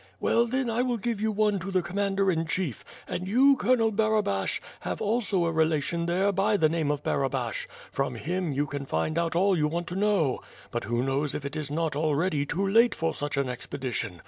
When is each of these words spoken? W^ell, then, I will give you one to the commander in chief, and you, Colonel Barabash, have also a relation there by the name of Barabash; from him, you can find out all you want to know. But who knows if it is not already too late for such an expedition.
W^ell, 0.19 0.49
then, 0.49 0.67
I 0.67 0.81
will 0.81 0.97
give 0.97 1.21
you 1.21 1.31
one 1.31 1.59
to 1.59 1.69
the 1.69 1.83
commander 1.83 2.31
in 2.31 2.47
chief, 2.47 2.83
and 3.07 3.27
you, 3.27 3.55
Colonel 3.55 3.91
Barabash, 3.91 4.59
have 4.79 4.99
also 4.99 5.45
a 5.45 5.51
relation 5.51 6.07
there 6.07 6.31
by 6.31 6.57
the 6.57 6.67
name 6.67 6.89
of 6.89 7.03
Barabash; 7.03 7.67
from 7.91 8.15
him, 8.15 8.51
you 8.51 8.65
can 8.65 8.87
find 8.87 9.19
out 9.19 9.35
all 9.35 9.55
you 9.55 9.67
want 9.67 9.85
to 9.89 9.95
know. 9.95 10.41
But 10.71 10.85
who 10.85 11.03
knows 11.03 11.35
if 11.35 11.45
it 11.45 11.55
is 11.55 11.69
not 11.69 11.95
already 11.95 12.47
too 12.47 12.67
late 12.67 12.95
for 12.95 13.13
such 13.13 13.37
an 13.37 13.47
expedition. 13.47 14.17